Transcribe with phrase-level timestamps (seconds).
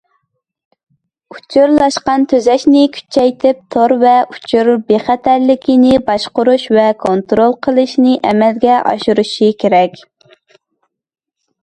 [1.33, 9.35] ئۇچۇرلاشقان تۈزەشنى كۈچەيتىپ، تور ۋە ئۇچۇر بىخەتەرلىكىنى باشقۇرۇش ۋە كونترول قىلىشنى ئەمەلگە ئاشۇرۇش
[9.65, 10.05] كېرەك.